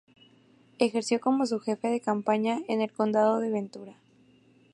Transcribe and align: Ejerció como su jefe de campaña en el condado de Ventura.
Ejerció 0.79 1.19
como 1.19 1.45
su 1.45 1.59
jefe 1.59 1.87
de 1.89 1.99
campaña 2.01 2.57
en 2.67 2.81
el 2.81 2.91
condado 2.91 3.37
de 3.37 3.51
Ventura. 3.51 3.99